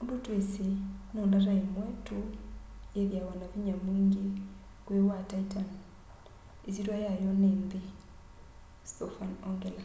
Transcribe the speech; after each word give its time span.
undu 0.00 0.16
twisi 0.24 0.66
no 1.12 1.20
ndata 1.28 1.52
imwe 1.62 1.84
tu 2.06 2.18
yithiawa 2.94 3.32
na 3.40 3.46
vinya 3.52 3.74
mwingi 3.84 4.24
kwi 4.84 4.98
wa 5.08 5.18
titan 5.30 5.68
isyitya 6.68 6.96
yayo 7.04 7.30
ni 7.40 7.50
nthi 7.62 7.80
stofan 8.90 9.32
ongela 9.48 9.84